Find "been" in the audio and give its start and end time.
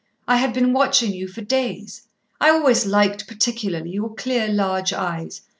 0.51-0.73